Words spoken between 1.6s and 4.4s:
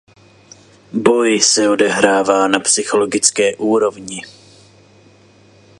odehrává na psychologické úrovni.